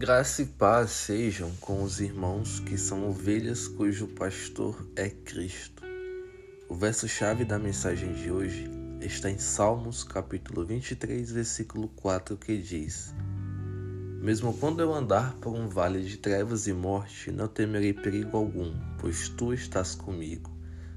[0.00, 5.82] Graça e paz sejam com os irmãos que são ovelhas cujo pastor é Cristo.
[6.70, 8.64] O verso-chave da mensagem de hoje
[9.02, 13.14] está em Salmos, capítulo 23, versículo 4, que diz:
[14.22, 18.72] Mesmo quando eu andar por um vale de trevas e morte, não temerei perigo algum,
[18.98, 20.50] pois tu estás comigo.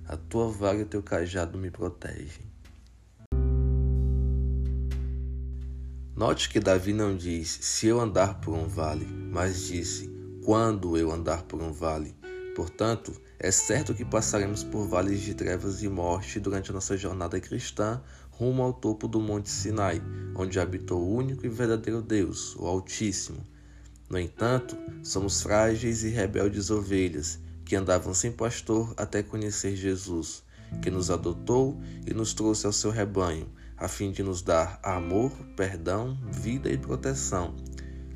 [0.08, 2.53] A tua vara e o teu cajado me protegem.
[6.16, 10.14] Note que Davi não diz se eu andar por um vale, mas disse
[10.46, 12.16] quando eu andar por um vale.
[12.56, 17.40] Portanto, é certo que passaremos por vales de trevas e morte durante a nossa jornada
[17.40, 20.04] cristã rumo ao topo do Monte Sinai,
[20.36, 23.44] onde habitou o único e verdadeiro Deus, o Altíssimo.
[24.08, 30.44] No entanto, somos frágeis e rebeldes ovelhas que andavam sem pastor até conhecer Jesus,
[30.80, 33.50] que nos adotou e nos trouxe ao seu rebanho
[33.84, 37.54] a fim de nos dar amor, perdão, vida e proteção.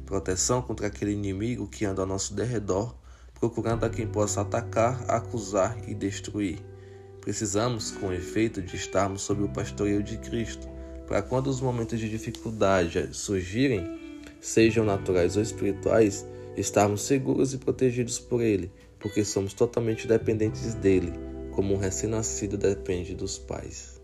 [0.06, 2.96] Proteção contra aquele inimigo que anda ao nosso derredor,
[3.38, 6.60] procurando a quem possa atacar, acusar e destruir.
[7.20, 10.70] Precisamos, com efeito, de estarmos sob o pastoreio de Cristo,
[11.06, 18.18] para quando os momentos de dificuldade surgirem, sejam naturais ou espirituais, estarmos seguros e protegidos
[18.18, 21.12] por Ele, porque somos totalmente dependentes dele,
[21.52, 23.97] como um recém-nascido depende dos pais.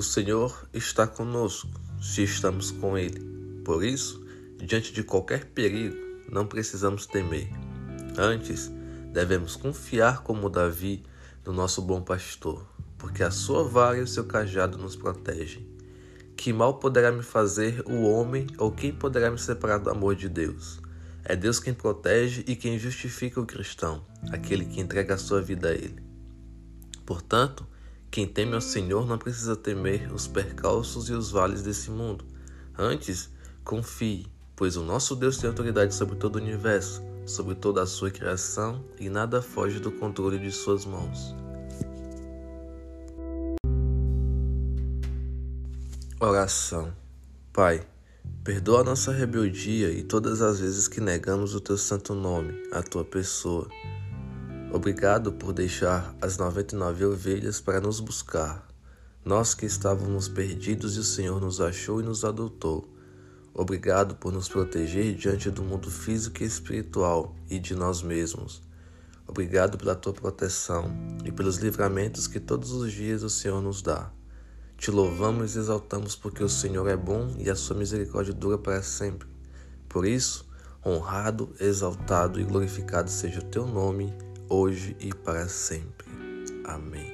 [0.00, 1.68] O Senhor está conosco
[2.00, 3.20] se estamos com Ele.
[3.62, 4.26] Por isso,
[4.56, 5.94] diante de qualquer perigo,
[6.32, 7.50] não precisamos temer.
[8.16, 8.72] Antes,
[9.12, 11.04] devemos confiar como Davi
[11.44, 15.68] no nosso bom pastor, porque a sua vara e o seu cajado nos protegem.
[16.34, 20.30] Que mal poderá me fazer o homem ou quem poderá me separar do amor de
[20.30, 20.80] Deus?
[21.22, 25.68] É Deus quem protege e quem justifica o cristão, aquele que entrega a sua vida
[25.68, 26.02] a Ele.
[27.04, 27.68] Portanto,
[28.10, 32.24] quem teme ao Senhor não precisa temer os percalços e os vales desse mundo.
[32.76, 33.30] Antes,
[33.62, 38.10] confie, pois o nosso Deus tem autoridade sobre todo o universo, sobre toda a sua
[38.10, 41.34] criação e nada foge do controle de suas mãos.
[46.18, 46.92] Oração
[47.52, 47.86] Pai,
[48.44, 52.82] perdoa a nossa rebeldia e todas as vezes que negamos o teu santo nome, a
[52.82, 53.68] tua pessoa.
[54.72, 58.68] Obrigado por deixar as 99 ovelhas para nos buscar.
[59.24, 62.88] Nós que estávamos perdidos e o Senhor nos achou e nos adotou.
[63.52, 68.62] Obrigado por nos proteger diante do mundo físico e espiritual e de nós mesmos.
[69.26, 70.88] Obrigado pela tua proteção
[71.24, 74.12] e pelos livramentos que todos os dias o Senhor nos dá.
[74.78, 78.84] Te louvamos e exaltamos porque o Senhor é bom e a sua misericórdia dura para
[78.84, 79.28] sempre.
[79.88, 80.48] Por isso,
[80.86, 86.06] honrado, exaltado e glorificado seja o teu nome hoje e para sempre.
[86.64, 87.09] Amém.